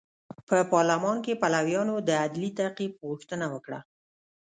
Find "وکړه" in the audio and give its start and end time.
3.53-3.79